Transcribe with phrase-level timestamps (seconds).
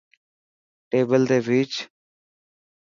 [0.89, 1.71] ٽيبل تي ڀيچ.